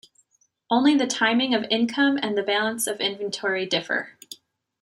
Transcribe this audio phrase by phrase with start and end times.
[0.71, 4.17] Only the timing of income and the balance of inventory differ.